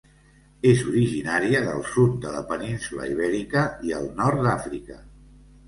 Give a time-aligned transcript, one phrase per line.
[0.69, 5.01] És originària del sud de la península Ibèrica i el nord d'Àfrica.